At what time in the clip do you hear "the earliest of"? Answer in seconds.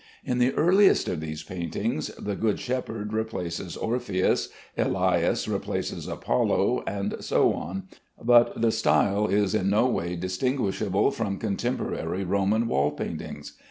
0.39-1.21